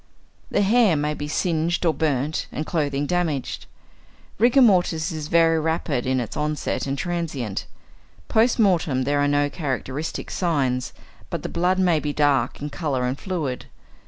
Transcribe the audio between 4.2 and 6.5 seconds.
Rigor mortis is very rapid in its